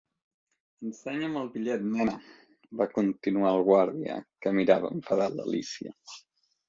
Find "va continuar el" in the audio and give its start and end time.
2.81-3.63